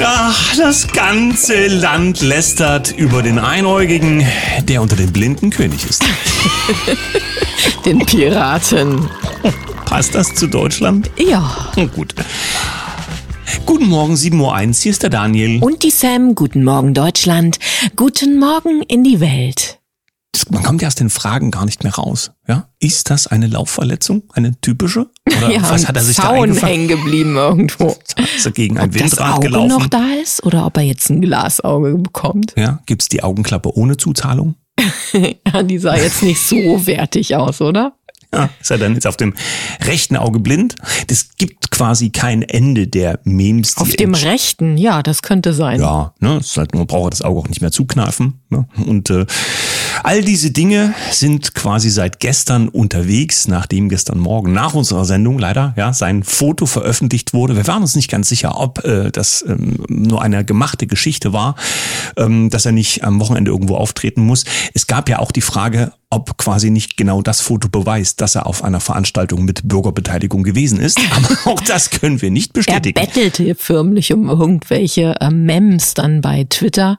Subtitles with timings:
[0.00, 4.24] Ach, das ganze Land lästert über den Einäugigen,
[4.62, 6.04] der unter den Blinden König ist.
[7.84, 9.08] Den Piraten.
[9.86, 11.10] Passt das zu Deutschland?
[11.16, 11.72] Ja.
[11.94, 12.14] Gut.
[13.66, 15.62] Guten Morgen, 7.01 Uhr, hier ist der Daniel.
[15.62, 17.58] Und die Sam, guten Morgen Deutschland.
[17.96, 19.77] Guten Morgen in die Welt.
[20.50, 22.32] Man kommt ja aus den Fragen gar nicht mehr raus.
[22.46, 22.68] Ja?
[22.80, 24.22] Ist das eine Laufverletzung?
[24.32, 25.06] Eine typische?
[25.26, 26.72] Oder ja, was hat er sich da Zaun eingefangen?
[26.74, 27.96] hängen geblieben irgendwo.
[28.36, 29.68] Ist er gegen ein Ob das Windrad Auge gelaufen?
[29.68, 32.54] noch da ist oder ob er jetzt ein Glasauge bekommt.
[32.56, 34.54] Ja, gibt's die Augenklappe ohne Zuzahlung?
[35.12, 37.94] Ja, die sah jetzt nicht so wertig aus, oder?
[38.32, 39.32] Ja, ist er dann jetzt auf dem
[39.84, 40.74] rechten Auge blind?
[41.06, 43.76] Das gibt quasi kein Ende der Memes.
[43.78, 45.80] Auf dem rechten, ja, das könnte sein.
[45.80, 48.42] Ja, ne, es ist halt nur braucht das Auge auch nicht mehr zukneifen.
[48.50, 48.68] Ne?
[48.86, 49.24] Und äh,
[50.02, 55.74] all diese Dinge sind quasi seit gestern unterwegs, nachdem gestern Morgen nach unserer Sendung leider
[55.76, 57.56] ja sein Foto veröffentlicht wurde.
[57.56, 61.56] Wir waren uns nicht ganz sicher, ob äh, das ähm, nur eine gemachte Geschichte war,
[62.16, 64.44] ähm, dass er nicht am Wochenende irgendwo auftreten muss.
[64.74, 68.46] Es gab ja auch die Frage, ob quasi nicht genau das Foto beweist, dass er
[68.46, 70.98] auf einer Veranstaltung mit Bürgerbeteiligung gewesen ist.
[71.10, 72.98] Aber auch das können wir nicht Er bestätigen.
[72.98, 76.98] bettelte förmlich um irgendwelche äh, Mems dann bei Twitter.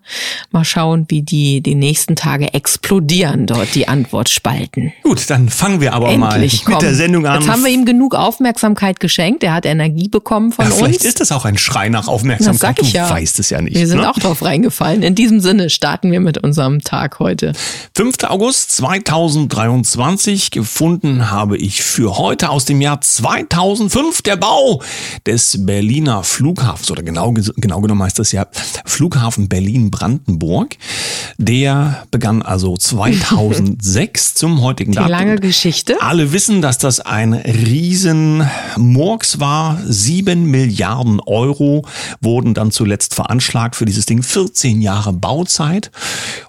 [0.51, 4.93] Mal schauen, wie die die nächsten Tage explodieren dort, die Antwortspalten.
[5.01, 6.79] Gut, dann fangen wir aber Endlich, mal mit komm.
[6.79, 7.41] der Sendung an.
[7.41, 9.43] Jetzt haben wir ihm genug Aufmerksamkeit geschenkt.
[9.43, 11.05] Er hat Energie bekommen von ja, vielleicht uns.
[11.05, 12.53] ist das auch ein Schrei nach Aufmerksamkeit.
[12.53, 13.09] Das sag ich du ja.
[13.09, 13.75] weißt es ja nicht.
[13.75, 14.09] wir sind ne?
[14.09, 15.01] auch drauf reingefallen.
[15.01, 17.53] In diesem Sinne starten wir mit unserem Tag heute.
[17.95, 18.23] 5.
[18.25, 18.71] August
[19.05, 24.81] 2023 gefunden habe ich für heute aus dem Jahr 2005 der Bau
[25.25, 28.47] des Berliner Flughafens oder genau, genau genommen heißt das ja
[28.85, 30.77] Flughafen Berlin-Brandenburg.
[31.37, 35.11] Der begann also 2006 zum heutigen Datum.
[35.11, 36.01] lange Geschichte.
[36.01, 39.79] Alle wissen, dass das ein riesen Murks war.
[39.85, 41.85] Sieben Milliarden Euro
[42.21, 44.23] wurden dann zuletzt veranschlagt für dieses Ding.
[44.23, 45.91] 14 Jahre Bauzeit.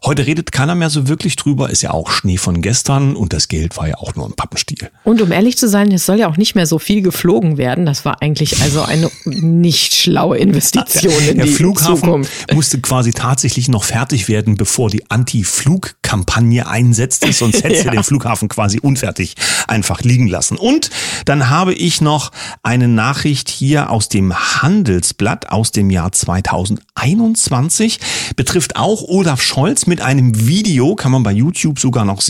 [0.04, 1.70] Heute redet keiner mehr so wirklich drüber.
[1.70, 4.90] Ist ja auch Schnee von gestern und das Geld war ja auch nur ein Pappenstiel.
[5.04, 7.86] Und um ehrlich zu sein, es soll ja auch nicht mehr so viel geflogen werden.
[7.86, 12.52] Das war eigentlich also eine nicht schlaue Investition in Der die Flughafen Zukunft.
[12.54, 17.32] musste quasi tatsächlich noch fertig werden, bevor die Anti-Flug-Kampagne einsetzte.
[17.32, 17.90] Sonst hätte Ja.
[17.92, 19.34] den Flughafen quasi unfertig
[19.68, 20.56] einfach liegen lassen.
[20.58, 20.90] Und
[21.24, 22.30] dann habe ich noch
[22.62, 28.00] eine Nachricht hier aus dem Handelsblatt aus dem Jahr 2021.
[28.36, 32.29] Betrifft auch Olaf Scholz mit einem Video, kann man bei YouTube sogar noch sehen.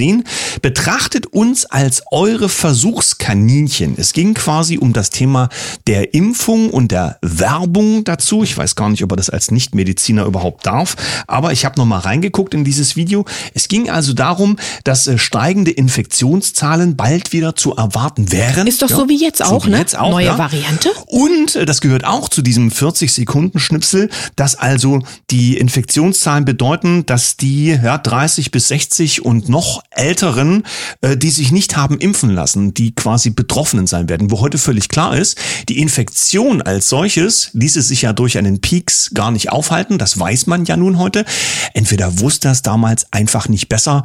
[0.63, 3.95] Betrachtet uns als eure Versuchskaninchen.
[3.97, 5.49] Es ging quasi um das Thema
[5.87, 8.43] der Impfung und der Werbung dazu.
[8.43, 10.97] Ich weiß gar nicht, ob er das als Nichtmediziner überhaupt darf,
[11.27, 13.25] aber ich habe noch mal reingeguckt in dieses Video.
[13.55, 18.67] Es ging also darum, dass äh, steigende Infektionszahlen bald wieder zu erwarten wären.
[18.67, 19.79] Ist doch so wie jetzt auch, wie ne?
[19.79, 20.39] Jetzt auch, Neue ja.
[20.39, 20.91] Variante?
[21.07, 25.01] Und äh, das gehört auch zu diesem 40-Sekunden-Schnipsel, dass also
[25.31, 30.65] die Infektionszahlen bedeuten, dass die ja, 30 bis 60 und noch älteren,
[31.01, 34.31] äh, die sich nicht haben impfen lassen, die quasi Betroffenen sein werden.
[34.31, 39.11] Wo heute völlig klar ist, die Infektion als solches ließe sich ja durch einen Peaks
[39.15, 39.99] gar nicht aufhalten.
[39.99, 41.25] Das weiß man ja nun heute.
[41.75, 44.03] Entweder wusste es damals einfach nicht besser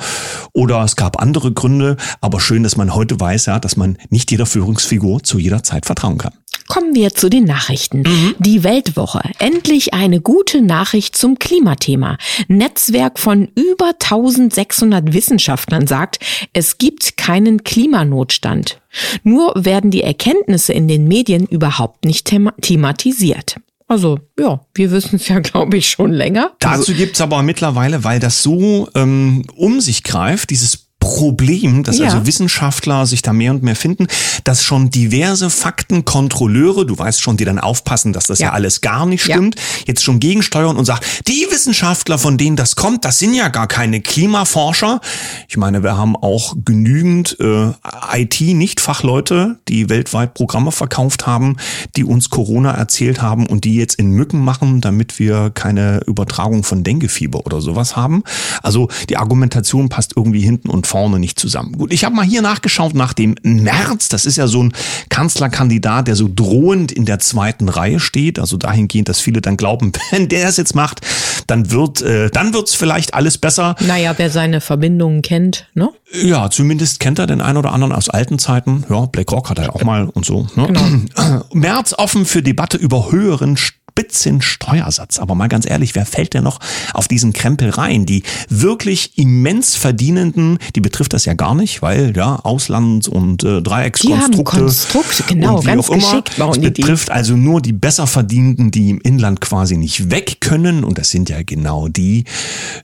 [0.53, 1.97] oder es gab andere Gründe.
[2.21, 5.85] Aber schön, dass man heute weiß, ja, dass man nicht jeder Führungsfigur zu jeder Zeit
[5.85, 6.33] vertrauen kann.
[6.67, 8.03] Kommen wir zu den Nachrichten.
[8.39, 9.21] Die Weltwoche.
[9.37, 12.17] Endlich eine gute Nachricht zum Klimathema.
[12.47, 16.19] Netzwerk von über 1600 Wissenschaftlern sagt,
[16.53, 18.81] es gibt keinen Klimanotstand.
[19.23, 23.57] Nur werden die Erkenntnisse in den Medien überhaupt nicht thema thematisiert.
[23.87, 26.53] Also, ja, wir wissen es ja, glaube ich, schon länger.
[26.59, 32.05] Dazu gibt's aber mittlerweile, weil das so ähm, um sich greift, dieses Problem, dass Ja.
[32.05, 34.07] also Wissenschaftler sich da mehr und mehr finden,
[34.43, 38.53] dass schon diverse Faktenkontrolleure, du weißt schon, die dann aufpassen, dass das ja, Ja.
[38.53, 39.35] alles gar nicht Ja.
[39.35, 39.55] stimmt,
[39.85, 43.67] jetzt schon gegensteuern und sagen, die Wissenschaftler, von denen das kommt, das sind ja gar
[43.67, 44.99] keine Klimaforscher.
[45.47, 47.69] Ich meine, wir haben auch genügend äh,
[48.13, 51.57] IT-Nicht-Fachleute, die weltweit Programme verkauft haben,
[51.95, 56.63] die uns Corona erzählt haben und die jetzt in Mücken machen, damit wir keine Übertragung
[56.63, 58.23] von Denguefieber oder sowas haben.
[58.63, 61.73] Also die Argumentation passt irgendwie hinten und vorne nicht zusammen.
[61.73, 64.09] Gut, ich habe mal hier nachgeschaut nach dem März.
[64.09, 64.73] Das ist ja so ein
[65.09, 68.39] Kanzlerkandidat, der so drohend in der zweiten Reihe steht.
[68.39, 71.01] Also dahingehend, dass viele dann glauben, wenn der es jetzt macht,
[71.47, 73.75] dann wird, äh, dann wird's vielleicht alles besser.
[73.81, 75.89] Naja, wer seine Verbindungen kennt, ne?
[76.11, 78.85] Ja, zumindest kennt er den einen oder anderen aus alten Zeiten.
[78.89, 80.47] Ja, BlackRock hat er auch mal und so.
[80.55, 81.05] Ne?
[81.53, 83.57] März offen für Debatte über höheren
[83.95, 85.19] Spitzensteuersatz.
[85.19, 86.59] Aber mal ganz ehrlich, wer fällt denn noch
[86.93, 88.05] auf diesen Krempel rein?
[88.05, 93.61] Die wirklich immens Verdienenden, die betrifft das ja gar nicht, weil ja Auslands- und äh,
[93.61, 94.31] Dreieckskonstrukte.
[94.31, 96.01] Die haben Konstrukte, genau, und wie ganz auch immer.
[96.01, 96.81] geschickt bauen Es die die.
[96.81, 100.83] betrifft also nur die besser verdienenden, die im Inland quasi nicht weg können.
[100.83, 102.25] Und das sind ja genau die,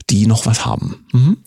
[0.10, 1.04] die noch was haben.
[1.12, 1.38] Mhm.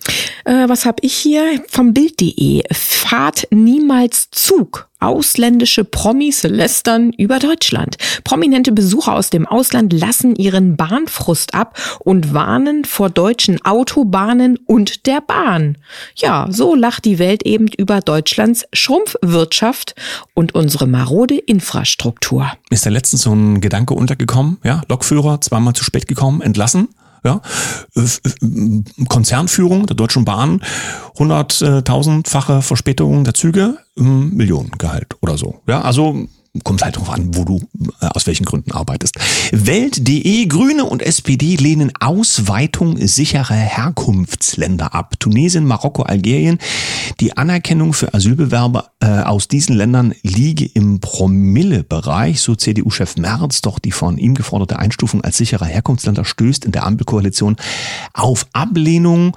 [0.45, 1.63] Äh, was habe ich hier?
[1.69, 2.65] Vom Bild.de.
[2.71, 4.91] Fahrt niemals Zug.
[5.05, 7.97] Ausländische Promis lästern über Deutschland.
[8.25, 15.07] Prominente Besucher aus dem Ausland lassen ihren Bahnfrust ab und warnen vor deutschen Autobahnen und
[15.07, 15.77] der Bahn.
[16.17, 19.95] Ja, so lacht die Welt eben über Deutschlands Schrumpfwirtschaft
[20.33, 22.51] und unsere marode Infrastruktur.
[22.71, 26.89] Ist da letztens so ein Gedanke untergekommen, ja, Lokführer, zweimal zu spät gekommen, entlassen.
[27.25, 27.41] Ja,
[27.97, 30.61] Äh, Konzernführung der Deutschen Bahn,
[31.19, 35.61] hunderttausendfache Verspätung der Züge, Millionengehalt oder so.
[35.67, 36.27] Ja, also
[36.63, 37.61] kommt halt drauf an, wo du
[38.01, 39.17] äh, aus welchen Gründen arbeitest.
[39.51, 45.15] Welt.de, Grüne und SPD lehnen Ausweitung sicherer Herkunftsländer ab.
[45.19, 46.59] Tunesien, Marokko, Algerien.
[47.19, 53.61] Die Anerkennung für Asylbewerber äh, aus diesen Ländern liege im Promillebereich, so CDU-Chef Merz.
[53.61, 57.57] Doch die von ihm geforderte Einstufung als sicherer Herkunftsländer stößt in der Ampelkoalition
[58.13, 59.37] auf Ablehnung.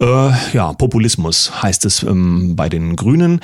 [0.00, 3.40] Äh, ja, Populismus heißt es ähm, bei den Grünen.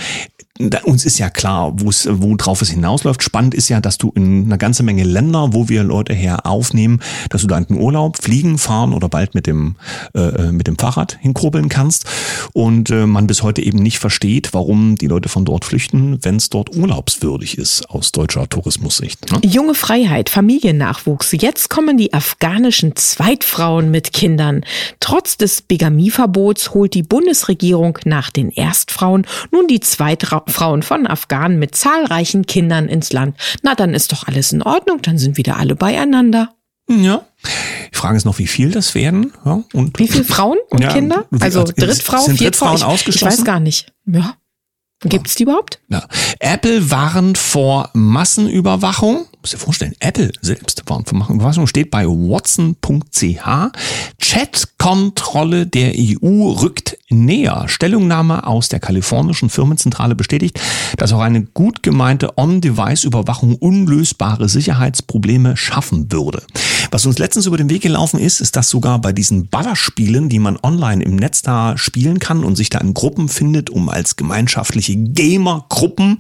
[0.61, 3.23] Da, uns ist ja klar, wo es, worauf es hinausläuft.
[3.23, 7.01] Spannend ist ja, dass du in einer ganzen Menge Länder, wo wir Leute her aufnehmen,
[7.31, 9.77] dass du da in den Urlaub fliegen, fahren oder bald mit dem,
[10.15, 12.05] äh, mit dem Fahrrad hinkurbeln kannst.
[12.53, 16.37] Und äh, man bis heute eben nicht versteht, warum die Leute von dort flüchten, wenn
[16.37, 19.33] es dort urlaubswürdig ist aus deutscher Tourismussicht.
[19.33, 19.41] Ne?
[19.45, 21.33] Junge Freiheit, Familiennachwuchs.
[21.33, 24.63] Jetzt kommen die afghanischen Zweitfrauen mit Kindern.
[25.01, 30.50] Trotz des Bigamieverbots holt die Bundesregierung nach den Erstfrauen nun die Zweitfrauen
[30.83, 33.37] von Afghanen mit zahlreichen Kindern ins Land.
[33.63, 36.55] Na, dann ist doch alles in Ordnung, dann sind wieder alle beieinander.
[36.89, 37.25] Ja.
[37.93, 39.33] Die Frage ist noch, wie viel das werden.
[39.45, 41.25] Ja, und Wie viele Frauen und Ja, Kinder?
[41.31, 42.71] wie- Also Drittfrau, sind Viertfrau?
[42.73, 43.93] Drittfrauen Ich, ich weiß gar nicht.
[44.07, 44.35] Ja.
[45.03, 45.79] Gibt's die überhaupt?
[45.89, 46.05] Ja.
[46.41, 49.27] Apple warnt vor Massenüberwachung.
[49.43, 51.67] Muss dir vorstellen, Apple selbst vor Massenüberwachung.
[51.67, 53.41] Steht bei watson.ch.
[54.21, 57.65] Chatkontrolle der EU rückt näher.
[57.67, 60.61] Stellungnahme aus der kalifornischen Firmenzentrale bestätigt,
[60.99, 66.43] dass auch eine gut gemeinte On-Device-Überwachung unlösbare Sicherheitsprobleme schaffen würde.
[66.91, 70.39] Was uns letztens über den Weg gelaufen ist, ist, dass sogar bei diesen Ballerspielen, die
[70.39, 74.17] man online im Netz da spielen kann und sich da in Gruppen findet, um als
[74.17, 76.19] gemeinschaftliche Gamer-Gruppen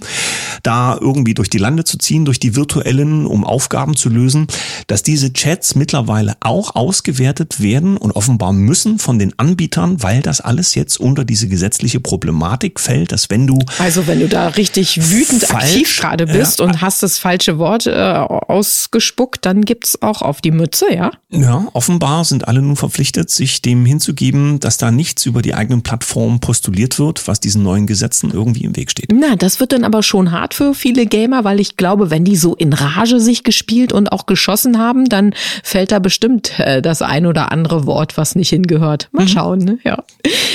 [0.62, 4.46] da irgendwie durch die Lande zu ziehen, durch die virtuellen, um Aufgaben zu lösen,
[4.86, 10.40] dass diese Chats mittlerweile auch ausgewertet werden und offenbar müssen von den Anbietern, weil das
[10.40, 15.10] alles jetzt unter diese gesetzliche Problematik fällt, dass wenn du Also wenn du da richtig
[15.10, 16.64] wütend Falsch, aktiv gerade bist ja.
[16.64, 21.10] und hast das falsche Wort äh, ausgespuckt, dann gibt's auch auf die Mütze, ja?
[21.30, 25.82] Ja, offenbar sind alle nun verpflichtet, sich dem hinzugeben, dass da nichts über die eigenen
[25.82, 29.10] Plattformen postuliert wird, was diesen neuen Gesetzen irgendwie im Weg steht.
[29.12, 32.36] Na, das wird dann aber schon hart für viele Gamer, weil ich glaube, wenn die
[32.36, 37.02] so in Rage sich gespielt und auch geschossen haben, dann fällt da bestimmt äh, das
[37.02, 39.08] ein oder andere Wort, was nicht hingehört.
[39.12, 39.78] Mal schauen, ne?
[39.84, 40.04] Ja.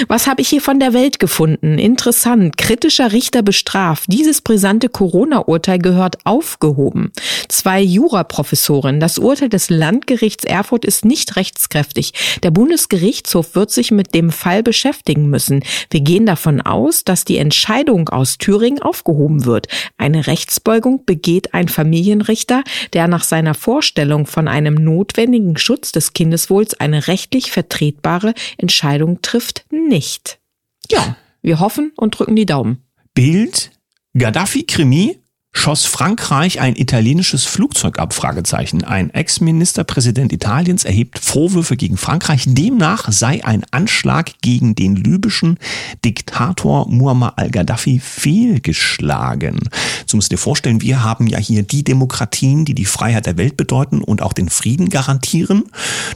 [0.08, 1.78] Was habe ich hier von der Welt gefunden?
[1.78, 2.58] Interessant.
[2.58, 4.06] Kritischer Richter bestraft.
[4.08, 7.12] Dieses brisante Corona-Urteil gehört aufgehoben.
[7.48, 9.00] Zwei Juraprofessoren.
[9.00, 12.14] Das Urteil des Landgerichts Erfurt ist nicht rechtskräftig.
[12.44, 15.64] Der Bundesgerichtshof wird sich mit dem Fall beschäftigen müssen.
[15.90, 19.68] Wir gehen davon aus, dass die Entscheidung aus Thüringen aufgehoben wird.
[19.98, 21.70] Eine Rechtsbeugung begeht ein
[22.36, 29.22] Familienrichter, der nach seiner Vorstellung von einem notwendigen Schutz des Kindeswohls eine rechtlich vertretbare Entscheidung
[29.22, 30.40] trifft, nicht.
[30.92, 32.84] Ja, wir hoffen und drücken die Daumen.
[33.14, 33.72] Bild,
[34.18, 35.20] Gaddafi-Krimi
[35.56, 38.14] schoss Frankreich ein italienisches Flugzeug ab?
[38.14, 38.84] Fragezeichen.
[38.84, 42.44] Ein Ex-Ministerpräsident Italiens erhebt Vorwürfe gegen Frankreich.
[42.46, 45.58] Demnach sei ein Anschlag gegen den libyschen
[46.04, 49.60] Diktator Muammar al-Gaddafi fehlgeschlagen.
[50.06, 53.38] So musst du dir vorstellen, wir haben ja hier die Demokratien, die die Freiheit der
[53.38, 55.64] Welt bedeuten und auch den Frieden garantieren.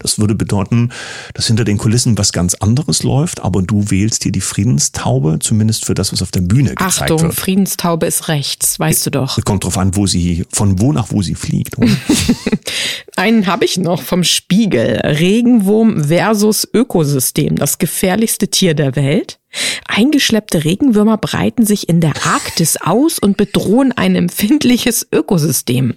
[0.02, 0.92] Das würde bedeuten,
[1.34, 5.86] dass hinter den Kulissen was ganz anderes läuft, aber du wählst hier die Friedenstaube, zumindest
[5.86, 7.36] für das, was auf der Bühne gezeigt Achtung, wird.
[7.36, 9.29] Friedenstaube ist rechts, weißt du doch.
[9.38, 11.76] Es kommt drauf an, wo sie, von wo nach wo sie fliegt.
[13.20, 15.02] Einen habe ich noch vom Spiegel.
[15.04, 17.58] Regenwurm versus Ökosystem.
[17.58, 19.40] Das gefährlichste Tier der Welt.
[19.88, 25.96] Eingeschleppte Regenwürmer breiten sich in der Arktis aus und bedrohen ein empfindliches Ökosystem.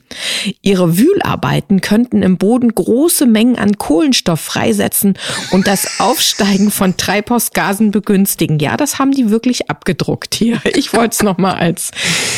[0.62, 5.18] Ihre Wühlarbeiten könnten im Boden große Mengen an Kohlenstoff freisetzen
[5.50, 8.58] und das Aufsteigen von Treibhausgasen begünstigen.
[8.58, 10.60] Ja, das haben die wirklich abgedruckt hier.
[10.74, 11.90] Ich wollte es nochmal als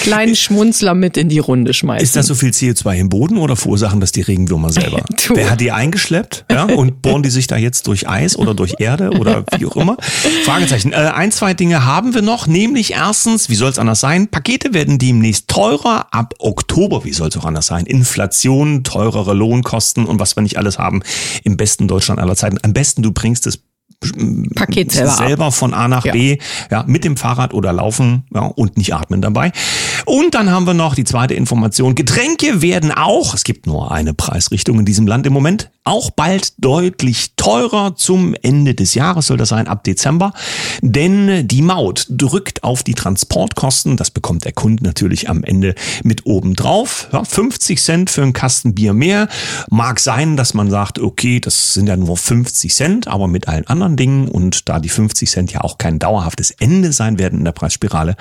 [0.02, 2.04] kleinen Schmunzler mit in die Runde schmeißen.
[2.04, 5.02] Ist das so viel CO2 im Boden oder verursachen das die Regenwürmer selber?
[5.26, 5.36] Du.
[5.36, 6.44] Wer hat die eingeschleppt?
[6.50, 9.76] Ja, und bohren die sich da jetzt durch Eis oder durch Erde oder wie auch
[9.76, 9.96] immer?
[10.44, 10.92] Fragezeichen.
[10.92, 14.28] Äh, ein, zwei Dinge haben wir noch, nämlich erstens, wie soll es anders sein?
[14.28, 17.04] Pakete werden demnächst teurer ab Oktober.
[17.04, 17.86] Wie soll es auch anders sein?
[17.86, 21.02] Inflation, teurere Lohnkosten und was wir nicht alles haben
[21.42, 22.58] im besten Deutschland aller Zeiten.
[22.62, 23.60] Am besten du bringst es
[24.54, 26.12] Paket selber, selber von A nach Ja.
[26.12, 26.38] B,
[26.70, 29.52] ja, mit dem Fahrrad oder laufen ja, und nicht atmen dabei.
[30.04, 31.94] Und dann haben wir noch die zweite Information.
[31.94, 36.54] Getränke werden auch, es gibt nur eine Preisrichtung in diesem Land im Moment, auch bald
[36.58, 40.32] deutlich teurer zum Ende des Jahres soll das sein, ab Dezember.
[40.80, 43.98] Denn die Maut drückt auf die Transportkosten.
[43.98, 47.08] Das bekommt der Kunde natürlich am Ende mit oben drauf.
[47.12, 49.28] Ja, 50 Cent für einen Kasten Bier mehr.
[49.68, 53.66] Mag sein, dass man sagt, okay, das sind ja nur 50 Cent, aber mit allen
[53.66, 57.44] anderen Dingen und da die 50 Cent ja auch kein dauerhaftes Ende sein werden in
[57.44, 58.16] der Preisspirale,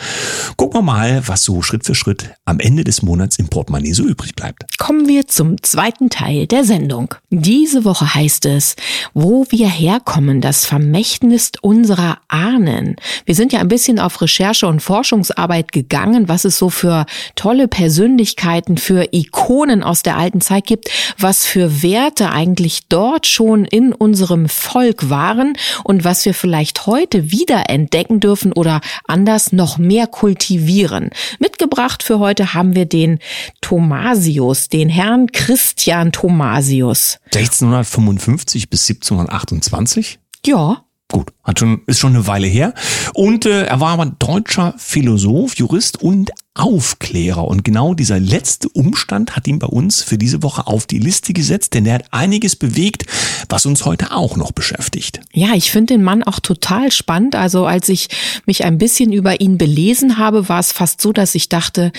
[0.57, 4.03] gucken wir mal, was so Schritt für Schritt am Ende des Monats im Portemonnaie so
[4.03, 4.65] übrig bleibt.
[4.77, 7.15] Kommen wir zum zweiten Teil der Sendung.
[7.53, 8.75] Diese Woche heißt es,
[9.13, 12.95] wo wir herkommen, das Vermächtnis unserer Ahnen.
[13.25, 17.05] Wir sind ja ein bisschen auf Recherche und Forschungsarbeit gegangen, was es so für
[17.35, 23.65] tolle Persönlichkeiten, für Ikonen aus der alten Zeit gibt, was für Werte eigentlich dort schon
[23.65, 29.77] in unserem Volk waren und was wir vielleicht heute wieder entdecken dürfen oder anders noch
[29.77, 31.11] mehr kultivieren.
[31.37, 33.19] Mitgebracht für heute haben wir den
[33.61, 37.19] Thomasius, den Herrn Christian Thomasius.
[37.43, 40.19] 1655 bis 1728?
[40.45, 42.73] Ja, Gut, hat schon, ist schon eine Weile her.
[43.13, 47.47] Und äh, er war aber deutscher Philosoph, Jurist und Aufklärer.
[47.47, 51.33] Und genau dieser letzte Umstand hat ihn bei uns für diese Woche auf die Liste
[51.33, 53.05] gesetzt, denn er hat einiges bewegt,
[53.49, 55.19] was uns heute auch noch beschäftigt.
[55.33, 57.35] Ja, ich finde den Mann auch total spannend.
[57.35, 58.07] Also als ich
[58.45, 61.91] mich ein bisschen über ihn belesen habe, war es fast so, dass ich dachte,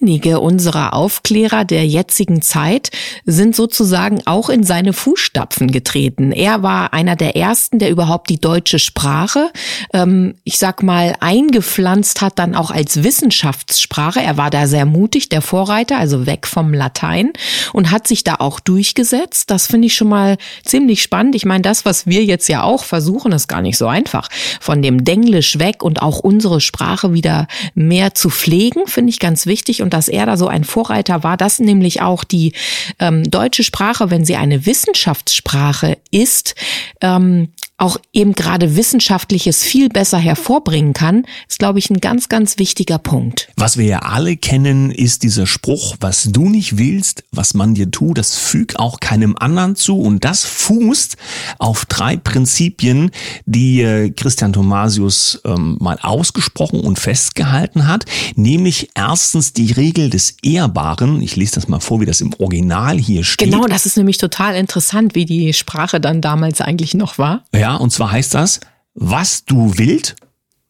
[0.00, 2.92] einige unserer Aufklärer der jetzigen Zeit
[3.26, 6.30] sind sozusagen auch in seine Fußstapfen getreten.
[6.30, 9.50] Er war einer der ersten, der überhaupt die deutsche Sprache,
[9.92, 13.87] ähm, ich sag mal, eingepflanzt hat, dann auch als Wissenschaftssprache.
[14.22, 17.32] Er war da sehr mutig, der Vorreiter, also weg vom Latein
[17.72, 19.50] und hat sich da auch durchgesetzt.
[19.50, 21.34] Das finde ich schon mal ziemlich spannend.
[21.34, 24.28] Ich meine, das, was wir jetzt ja auch versuchen, ist gar nicht so einfach.
[24.60, 29.46] Von dem Denglisch weg und auch unsere Sprache wieder mehr zu pflegen, finde ich ganz
[29.46, 29.82] wichtig.
[29.82, 32.52] Und dass er da so ein Vorreiter war, dass nämlich auch die
[32.98, 36.54] ähm, deutsche Sprache, wenn sie eine Wissenschaftssprache ist,
[37.00, 42.58] ähm, auch eben gerade Wissenschaftliches viel besser hervorbringen kann, ist, glaube ich, ein ganz, ganz
[42.58, 43.48] wichtiger Punkt.
[43.56, 47.90] Was wir ja alle kennen, ist dieser Spruch, was du nicht willst, was man dir
[47.90, 50.00] tut, das füg auch keinem anderen zu.
[50.00, 51.16] Und das fußt
[51.58, 53.12] auf drei Prinzipien,
[53.46, 58.06] die äh, Christian Thomasius ähm, mal ausgesprochen und festgehalten hat.
[58.34, 61.22] Nämlich erstens die Regel des Ehrbaren.
[61.22, 63.52] Ich lese das mal vor, wie das im Original hier steht.
[63.52, 67.44] Genau, das ist nämlich total interessant, wie die Sprache dann damals eigentlich noch war.
[67.54, 68.60] Ja, und zwar heißt das,
[68.94, 70.16] was du willst,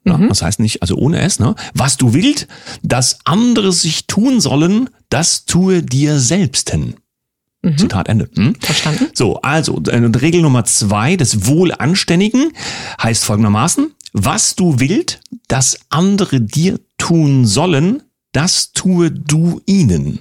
[0.04, 1.54] ja, das heißt nicht, also ohne es, ne?
[1.74, 2.46] Was du willst,
[2.82, 6.94] dass andere sich tun sollen, das tue dir selbsten.
[7.76, 8.30] Zitat Ende.
[8.34, 8.54] Hm?
[8.60, 9.08] Verstanden?
[9.14, 12.52] So, also äh, Regel Nummer zwei des Wohlanständigen
[13.02, 18.02] heißt folgendermaßen, was du willst, dass andere dir tun sollen,
[18.32, 20.20] das tue du ihnen.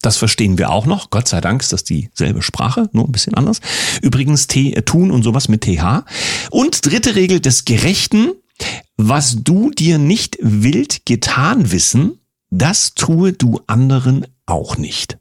[0.00, 1.10] Das verstehen wir auch noch.
[1.10, 3.60] Gott sei Dank ist das dieselbe Sprache, nur ein bisschen anders.
[4.00, 6.04] Übrigens T, äh, tun und sowas mit TH.
[6.50, 8.32] Und dritte Regel des Gerechten.
[8.96, 12.18] Was du dir nicht wild getan wissen,
[12.50, 15.18] das tue du anderen auch nicht.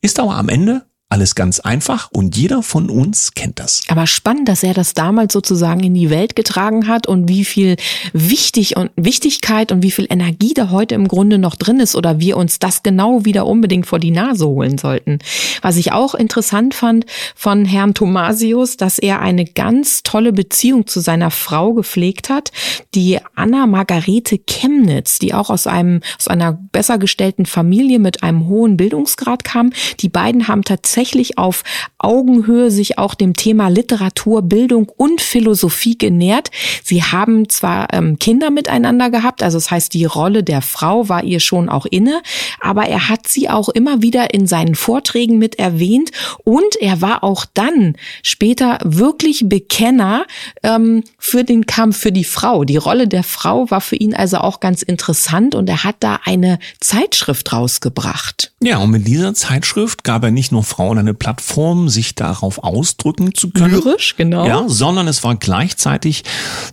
[0.00, 3.82] Ist aber am Ende alles ganz einfach und jeder von uns kennt das.
[3.88, 7.74] Aber spannend, dass er das damals sozusagen in die Welt getragen hat und wie viel
[8.12, 12.20] wichtig und Wichtigkeit und wie viel Energie da heute im Grunde noch drin ist oder
[12.20, 15.18] wir uns das genau wieder unbedingt vor die Nase holen sollten.
[15.62, 21.00] Was ich auch interessant fand von Herrn Thomasius, dass er eine ganz tolle Beziehung zu
[21.00, 22.52] seiner Frau gepflegt hat,
[22.94, 28.46] die Anna Margarete Chemnitz, die auch aus einem, aus einer besser gestellten Familie mit einem
[28.46, 29.72] hohen Bildungsgrad kam.
[29.98, 31.62] Die beiden haben tatsächlich tatsächlich auf
[31.98, 36.50] Augenhöhe sich auch dem Thema Literatur, Bildung und Philosophie genährt.
[36.84, 41.24] Sie haben zwar ähm, Kinder miteinander gehabt, also das heißt, die Rolle der Frau war
[41.24, 42.20] ihr schon auch inne,
[42.60, 46.10] aber er hat sie auch immer wieder in seinen Vorträgen mit erwähnt
[46.44, 50.26] und er war auch dann später wirklich Bekenner
[50.62, 52.64] ähm, für den Kampf für die Frau.
[52.64, 56.20] Die Rolle der Frau war für ihn also auch ganz interessant und er hat da
[56.26, 58.52] eine Zeitschrift rausgebracht.
[58.62, 63.34] Ja, und mit dieser Zeitschrift gab er nicht nur Frauen eine Plattform, sich darauf ausdrücken
[63.34, 63.74] zu können.
[63.74, 64.46] Lyrisch, genau.
[64.46, 66.24] Ja, sondern es war gleichzeitig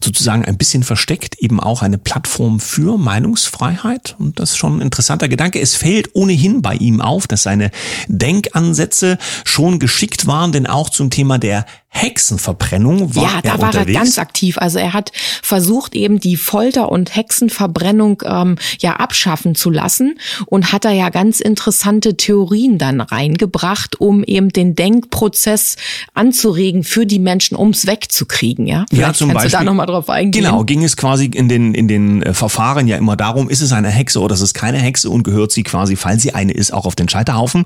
[0.03, 4.15] sozusagen ein bisschen versteckt eben auch eine Plattform für Meinungsfreiheit.
[4.19, 5.59] Und das ist schon ein interessanter Gedanke.
[5.59, 7.71] Es fällt ohnehin bei ihm auf, dass seine
[8.07, 13.67] Denkansätze schon geschickt waren, denn auch zum Thema der Hexenverbrennung war ja, da er war
[13.70, 13.96] unterwegs.
[13.96, 14.58] er ganz aktiv.
[14.60, 20.72] Also er hat versucht eben die Folter und Hexenverbrennung ähm, ja abschaffen zu lassen und
[20.72, 25.75] hat da ja ganz interessante Theorien dann reingebracht, um eben den Denkprozess
[26.13, 28.67] anzuregen für die Menschen, ums wegzukriegen.
[28.67, 29.51] Ja, ja zum kannst Beispiel.
[29.51, 30.44] du da nochmal drauf eingehen.
[30.44, 33.72] Genau, ging es quasi in den in den äh, Verfahren ja immer darum, ist es
[33.72, 36.72] eine Hexe oder ist es keine Hexe und gehört sie quasi, falls sie eine ist,
[36.72, 37.65] auch auf den Scheiterhaufen.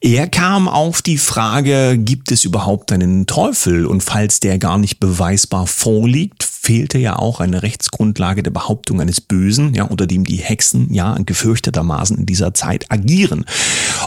[0.00, 3.49] Er kam auf die Frage, gibt es überhaupt einen Teufel
[3.86, 9.20] und falls der gar nicht beweisbar vorliegt, fehlte ja auch eine Rechtsgrundlage der Behauptung eines
[9.22, 13.46] Bösen, ja, unter dem die Hexen ja gefürchtetermaßen in dieser Zeit agieren.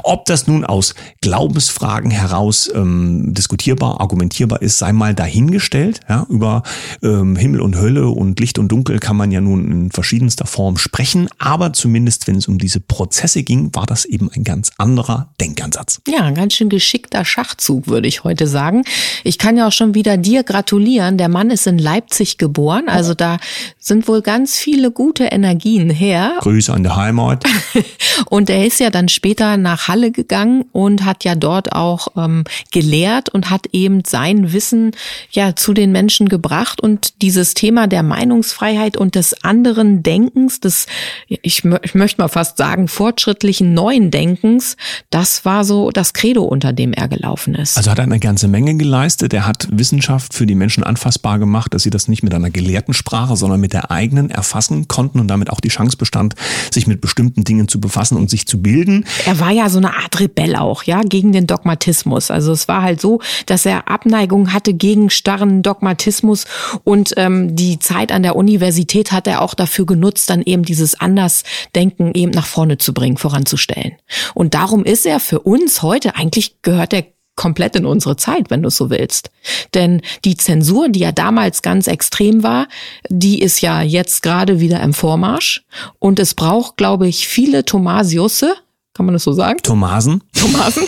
[0.04, 6.02] Ob das nun aus Glaubensfragen heraus ähm, diskutierbar, argumentierbar ist, sei mal dahingestellt.
[6.08, 6.62] Ja, über
[7.02, 10.78] ähm, Himmel und Hölle und Licht und Dunkel kann man ja nun in verschiedenster Form
[10.78, 15.34] sprechen, aber zumindest wenn es um diese Prozesse ging, war das eben ein ganz anderer
[15.42, 16.02] Denkansatz.
[16.08, 18.84] Ja, ein ganz schön geschickter Schachzug, würde ich heute sagen.
[19.24, 21.18] Ich kann ja auch schon wieder dir gratulieren.
[21.18, 23.38] Der Mann ist in Leipzig geboren, also da
[23.80, 26.34] sind wohl ganz viele gute Energien her.
[26.42, 27.46] Grüße an der Heimat.
[28.30, 32.44] Und er ist ja dann später nach Halle gegangen und hat ja dort auch ähm,
[32.72, 34.92] gelehrt und hat eben sein Wissen
[35.32, 40.88] ja zu den Menschen gebracht und dieses Thema der Meinungsfreiheit und des anderen Denkens, des,
[41.28, 44.76] ich, ich möchte mal fast sagen, fortschrittlichen neuen Denkens,
[45.10, 47.78] das war so das Credo, unter dem er gelaufen ist.
[47.78, 49.34] Also hat er eine ganze Menge geleistet.
[49.34, 52.94] Er hat Wissenschaft für die Menschen anfassbar gemacht, dass sie das nicht mit einer gelehrten
[52.94, 56.36] Sprache, sondern mit der eigenen erfassen konnten und damit auch die Chance bestand,
[56.72, 59.06] sich mit bestimmten Dingen zu befassen und sich zu bilden.
[59.26, 62.32] Er war ja so eine Art Rebell auch, ja, gegen den Dogmatismus.
[62.32, 66.46] Also es war halt so, dass er Abneigung hatte gegen starren Dogmatismus
[66.84, 71.00] und ähm, die Zeit an der Universität hat er auch dafür genutzt, dann eben dieses
[71.00, 73.94] Andersdenken eben nach vorne zu bringen, voranzustellen.
[74.34, 78.62] Und darum ist er für uns heute, eigentlich gehört er komplett in unsere Zeit, wenn
[78.62, 79.32] du so willst.
[79.74, 82.68] Denn die Zensur, die ja damals ganz extrem war,
[83.10, 85.64] die ist ja jetzt gerade wieder im Vormarsch.
[86.00, 88.56] Und es braucht, glaube ich, viele Thomasiusse,
[88.94, 89.58] kann man das so sagen?
[89.64, 90.24] Thomasen.
[90.34, 90.84] Thomasen.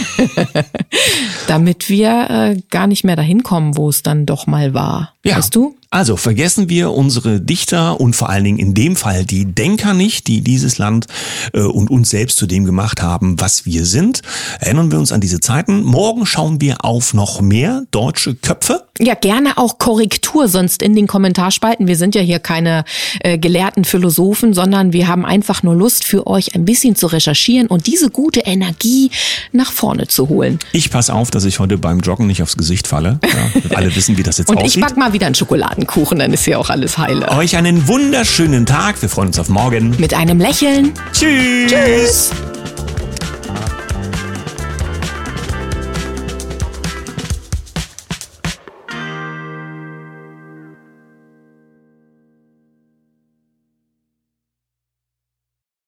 [1.48, 5.14] Damit wir äh, gar nicht mehr dahin kommen, wo es dann doch mal war.
[5.24, 5.38] Ja.
[5.38, 5.76] Weißt du?
[5.96, 10.28] Also vergessen wir unsere Dichter und vor allen Dingen in dem Fall die Denker nicht,
[10.28, 11.06] die dieses Land
[11.54, 14.22] äh, und uns selbst zu dem gemacht haben, was wir sind.
[14.60, 15.86] Erinnern wir uns an diese Zeiten.
[15.86, 18.84] Morgen schauen wir auf noch mehr deutsche Köpfe.
[19.00, 21.88] Ja, gerne auch Korrektur sonst in den Kommentarspalten.
[21.88, 22.84] Wir sind ja hier keine
[23.22, 27.68] äh, gelehrten Philosophen, sondern wir haben einfach nur Lust für euch ein bisschen zu recherchieren
[27.68, 29.12] und diese gute Energie
[29.54, 30.60] nach vorne zu holen.
[30.74, 33.20] Ich passe auf, dass ich heute beim Joggen nicht aufs Gesicht falle.
[33.24, 34.76] Ja, alle wissen, wie das jetzt Und aussieht.
[34.76, 35.36] ich back mal wieder einen
[35.86, 37.28] Schokoladenkuchen, dann ist ja auch alles heile.
[37.30, 39.02] Euch einen wunderschönen Tag.
[39.02, 39.96] Wir freuen uns auf morgen.
[39.98, 40.94] Mit einem Lächeln.
[41.12, 41.72] Tschüss.
[41.72, 42.32] Tschüss.